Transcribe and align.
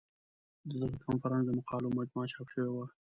د 0.67 0.71
دغه 0.81 0.97
کنفرانس 1.07 1.45
د 1.45 1.51
مقالو 1.59 1.95
مجموعه 1.99 2.31
چاپ 2.33 2.47
شوې 2.53 2.69
وه. 2.73 2.85